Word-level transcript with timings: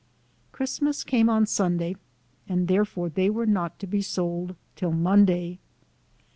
Christmas 0.51 1.03
came 1.03 1.29
on 1.29 1.45
Sunday, 1.45 1.95
and 2.49 2.67
therefore 2.67 3.07
they 3.07 3.29
were 3.29 3.45
not 3.45 3.77
to 3.77 3.85
be 3.85 4.01
sold 4.01 4.55
till 4.75 4.91
Monday. 4.91 5.59